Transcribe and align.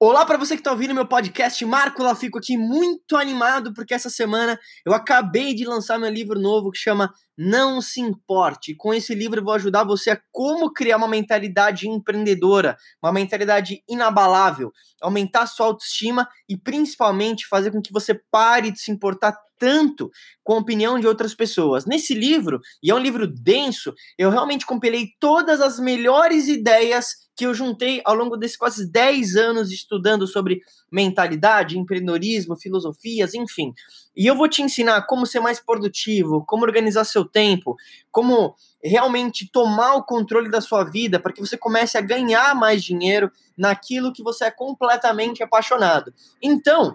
Olá 0.00 0.24
para 0.24 0.38
você 0.38 0.54
que 0.54 0.60
está 0.60 0.70
ouvindo 0.70 0.94
meu 0.94 1.08
podcast, 1.08 1.64
Marco 1.64 2.04
lá 2.04 2.14
fico 2.14 2.38
aqui 2.38 2.56
muito 2.56 3.16
animado 3.16 3.74
porque 3.74 3.92
essa 3.92 4.08
semana 4.08 4.56
eu 4.86 4.92
acabei 4.92 5.52
de 5.54 5.64
lançar 5.64 5.98
meu 5.98 6.08
livro 6.08 6.38
novo 6.38 6.70
que 6.70 6.78
chama 6.78 7.12
Não 7.36 7.82
se 7.82 8.00
importe. 8.00 8.76
Com 8.76 8.94
esse 8.94 9.12
livro 9.12 9.40
eu 9.40 9.44
vou 9.44 9.54
ajudar 9.54 9.82
você 9.82 10.10
a 10.10 10.20
como 10.30 10.72
criar 10.72 10.98
uma 10.98 11.08
mentalidade 11.08 11.88
empreendedora, 11.88 12.76
uma 13.02 13.12
mentalidade 13.12 13.82
inabalável, 13.88 14.70
aumentar 15.02 15.48
sua 15.48 15.66
autoestima 15.66 16.28
e 16.48 16.56
principalmente 16.56 17.48
fazer 17.48 17.72
com 17.72 17.82
que 17.82 17.92
você 17.92 18.14
pare 18.30 18.70
de 18.70 18.78
se 18.78 18.92
importar 18.92 19.36
tanto 19.58 20.10
com 20.44 20.54
a 20.54 20.58
opinião 20.58 20.98
de 21.00 21.06
outras 21.06 21.34
pessoas. 21.34 21.84
Nesse 21.84 22.14
livro, 22.14 22.60
e 22.80 22.90
é 22.90 22.94
um 22.94 22.98
livro 22.98 23.26
denso, 23.26 23.92
eu 24.16 24.30
realmente 24.30 24.64
compilei 24.64 25.08
todas 25.18 25.60
as 25.60 25.80
melhores 25.80 26.46
ideias 26.46 27.28
que 27.36 27.46
eu 27.46 27.54
juntei 27.54 28.02
ao 28.04 28.16
longo 28.16 28.36
desses 28.36 28.56
quase 28.56 28.90
10 28.90 29.36
anos 29.36 29.68
estudando 29.88 30.26
sobre 30.26 30.60
mentalidade, 30.92 31.78
empreendedorismo, 31.78 32.54
filosofias, 32.54 33.32
enfim. 33.32 33.72
E 34.14 34.26
eu 34.26 34.36
vou 34.36 34.46
te 34.46 34.60
ensinar 34.60 35.00
como 35.02 35.26
ser 35.26 35.40
mais 35.40 35.58
produtivo, 35.58 36.44
como 36.44 36.64
organizar 36.64 37.04
seu 37.04 37.24
tempo, 37.24 37.74
como 38.10 38.54
realmente 38.84 39.50
tomar 39.50 39.94
o 39.94 40.04
controle 40.04 40.50
da 40.50 40.60
sua 40.60 40.84
vida 40.84 41.18
para 41.18 41.32
que 41.32 41.40
você 41.40 41.56
comece 41.56 41.96
a 41.96 42.02
ganhar 42.02 42.54
mais 42.54 42.84
dinheiro 42.84 43.32
naquilo 43.56 44.12
que 44.12 44.22
você 44.22 44.44
é 44.44 44.50
completamente 44.50 45.42
apaixonado. 45.42 46.12
Então, 46.42 46.94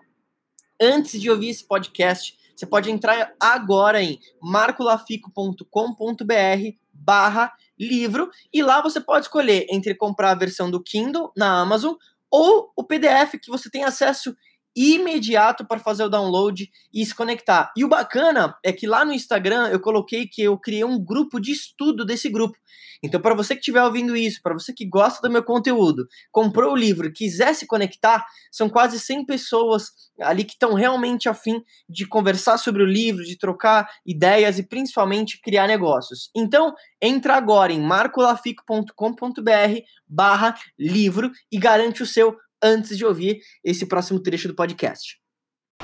antes 0.79 1.19
de 1.19 1.31
ouvir 1.31 1.49
esse 1.49 1.65
podcast, 1.65 2.37
você 2.55 2.67
pode 2.67 2.91
entrar 2.91 3.33
agora 3.39 4.01
em 4.01 4.19
marcolafico.com.br 4.39 6.77
barra 6.93 7.51
livro 7.77 8.29
e 8.53 8.61
lá 8.61 8.81
você 8.81 9.01
pode 9.01 9.25
escolher 9.25 9.65
entre 9.69 9.95
comprar 9.95 10.31
a 10.31 10.35
versão 10.35 10.69
do 10.69 10.81
Kindle 10.81 11.31
na 11.35 11.59
Amazon 11.59 11.95
ou 12.33 12.73
o 12.75 12.83
PDF 12.83 13.37
que 13.39 13.51
você 13.51 13.69
tem 13.69 13.83
acesso 13.83 14.35
imediato 14.75 15.65
para 15.65 15.79
fazer 15.79 16.03
o 16.03 16.09
download 16.09 16.69
e 16.93 17.05
se 17.05 17.13
conectar. 17.13 17.71
E 17.77 17.83
o 17.83 17.87
bacana 17.87 18.55
é 18.63 18.71
que 18.71 18.87
lá 18.87 19.05
no 19.05 19.13
Instagram 19.13 19.69
eu 19.69 19.79
coloquei 19.79 20.27
que 20.27 20.41
eu 20.41 20.57
criei 20.57 20.83
um 20.83 21.03
grupo 21.03 21.39
de 21.39 21.51
estudo 21.51 22.05
desse 22.05 22.29
grupo. 22.29 22.57
Então, 23.03 23.19
para 23.19 23.35
você 23.35 23.53
que 23.53 23.59
estiver 23.59 23.83
ouvindo 23.83 24.15
isso, 24.15 24.41
para 24.41 24.53
você 24.53 24.71
que 24.71 24.85
gosta 24.85 25.21
do 25.21 25.31
meu 25.31 25.43
conteúdo, 25.43 26.07
comprou 26.31 26.71
o 26.71 26.75
livro, 26.75 27.11
quiser 27.11 27.53
se 27.53 27.67
conectar, 27.67 28.25
são 28.49 28.69
quase 28.69 28.97
100 28.97 29.25
pessoas 29.25 29.91
ali 30.21 30.45
que 30.45 30.53
estão 30.53 30.73
realmente 30.73 31.27
afim 31.27 31.61
de 31.89 32.07
conversar 32.07 32.57
sobre 32.57 32.81
o 32.81 32.85
livro, 32.85 33.25
de 33.25 33.37
trocar 33.37 33.89
ideias 34.05 34.57
e 34.57 34.63
principalmente 34.63 35.41
criar 35.41 35.67
negócios. 35.67 36.29
Então, 36.33 36.73
entra 37.01 37.35
agora 37.35 37.73
em 37.73 37.81
marcolafico.com.br 37.81 39.81
barra 40.07 40.55
livro 40.79 41.29
e 41.51 41.57
garante 41.57 42.01
o 42.01 42.07
seu 42.07 42.37
antes 42.63 42.97
de 42.97 43.05
ouvir 43.05 43.41
esse 43.63 43.85
próximo 43.85 44.19
trecho 44.19 44.47
do 44.47 44.55
podcast. 44.55 45.17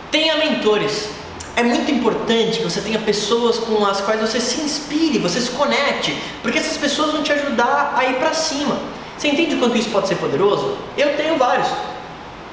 Tenha 0.10 0.38
mentores. 0.38 1.10
É 1.56 1.64
muito 1.64 1.92
importante 1.92 2.60
que 2.60 2.64
você 2.64 2.80
tenha 2.80 3.00
pessoas 3.00 3.58
com 3.60 3.86
as 3.86 4.00
quais 4.00 4.22
você 4.22 4.40
se 4.40 4.62
inspire, 4.62 5.20
você 5.20 5.42
se 5.42 5.52
conecte, 5.52 6.16
porque 6.42 6.58
essas 6.58 6.78
pessoas 6.78 7.12
vão 7.12 7.22
te 7.22 7.34
ajudar 7.34 7.94
a 7.98 8.06
ir 8.06 8.16
para 8.16 8.34
cima. 8.34 8.80
Você 9.18 9.28
entende 9.28 9.56
o 9.56 9.60
quanto 9.60 9.78
isso 9.78 9.90
pode 9.90 10.08
ser 10.08 10.16
poderoso? 10.16 10.78
Eu 10.98 11.18
tenho 11.18 11.38
vários 11.38 11.68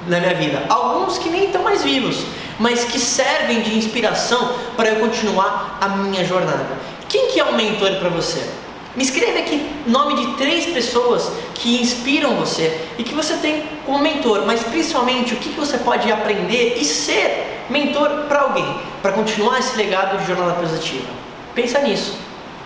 na 0.07 0.19
minha 0.19 0.35
vida, 0.35 0.63
alguns 0.69 1.17
que 1.17 1.29
nem 1.29 1.45
estão 1.45 1.63
mais 1.63 1.83
vivos, 1.83 2.25
mas 2.59 2.83
que 2.85 2.99
servem 2.99 3.61
de 3.61 3.77
inspiração 3.77 4.53
para 4.75 4.89
eu 4.89 4.99
continuar 4.99 5.77
a 5.79 5.87
minha 5.89 6.25
jornada. 6.25 6.77
Quem 7.07 7.31
que 7.31 7.39
é 7.39 7.45
um 7.45 7.55
mentor 7.55 7.95
para 7.99 8.09
você? 8.09 8.45
Me 8.97 9.03
escreve 9.03 9.37
aqui 9.37 9.63
nome 9.85 10.15
de 10.15 10.37
três 10.37 10.65
pessoas 10.65 11.31
que 11.53 11.79
inspiram 11.79 12.35
você 12.35 12.81
e 12.97 13.03
que 13.03 13.13
você 13.13 13.35
tem 13.35 13.63
como 13.85 13.99
mentor, 13.99 14.43
mas 14.47 14.63
principalmente 14.63 15.35
o 15.35 15.37
que 15.37 15.49
você 15.49 15.77
pode 15.77 16.11
aprender 16.11 16.77
e 16.79 16.83
ser 16.83 17.63
mentor 17.69 18.25
para 18.27 18.41
alguém, 18.41 18.65
para 19.03 19.11
continuar 19.11 19.59
esse 19.59 19.77
legado 19.77 20.17
de 20.17 20.25
jornada 20.25 20.53
positiva. 20.53 21.05
Pensa 21.53 21.79
nisso. 21.81 22.17